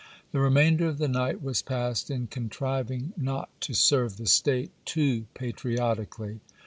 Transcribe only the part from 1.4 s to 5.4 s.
was passed in contriving not to serve the state too